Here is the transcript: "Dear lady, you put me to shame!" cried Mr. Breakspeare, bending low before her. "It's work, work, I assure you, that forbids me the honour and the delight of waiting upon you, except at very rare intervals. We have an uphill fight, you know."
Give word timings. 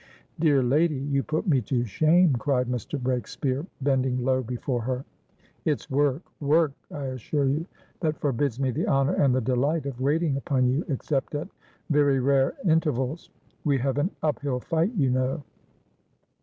"Dear 0.39 0.63
lady, 0.63 0.97
you 0.97 1.21
put 1.21 1.47
me 1.47 1.61
to 1.61 1.85
shame!" 1.85 2.33
cried 2.33 2.65
Mr. 2.67 2.99
Breakspeare, 2.99 3.67
bending 3.81 4.25
low 4.25 4.41
before 4.41 4.81
her. 4.81 5.05
"It's 5.63 5.91
work, 5.91 6.23
work, 6.39 6.71
I 6.89 7.03
assure 7.05 7.45
you, 7.45 7.67
that 7.99 8.17
forbids 8.17 8.59
me 8.59 8.71
the 8.71 8.87
honour 8.87 9.13
and 9.13 9.35
the 9.35 9.41
delight 9.41 9.85
of 9.85 10.01
waiting 10.01 10.37
upon 10.37 10.65
you, 10.65 10.83
except 10.87 11.35
at 11.35 11.49
very 11.91 12.19
rare 12.19 12.55
intervals. 12.65 13.29
We 13.63 13.77
have 13.77 13.99
an 13.99 14.09
uphill 14.23 14.59
fight, 14.59 14.91
you 14.95 15.11
know." 15.11 15.43